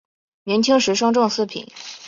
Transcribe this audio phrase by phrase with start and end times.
[0.41, 1.67] 明清时升正四品。